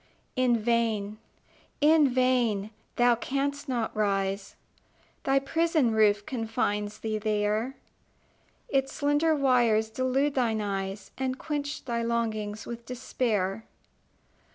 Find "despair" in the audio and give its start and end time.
12.87-13.63